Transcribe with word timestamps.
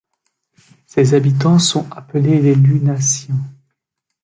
Ses 0.87 1.13
habitants 1.13 1.59
sont 1.59 1.87
appelés 1.91 2.41
les 2.41 2.55
Lunassiens. 2.55 3.37